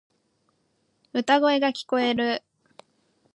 [1.13, 2.41] 歌声が聞こえる。